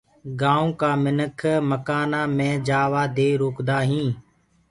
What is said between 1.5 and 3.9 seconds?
مڪآنآ مي جآوآ دي روڪدآ